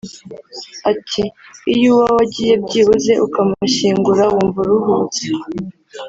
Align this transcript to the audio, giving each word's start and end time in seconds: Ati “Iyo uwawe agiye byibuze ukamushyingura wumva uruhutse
Ati 0.91 1.23
“Iyo 1.73 1.87
uwawe 1.93 2.19
agiye 2.25 2.53
byibuze 2.65 3.13
ukamushyingura 3.25 4.23
wumva 4.33 4.57
uruhutse 4.61 5.23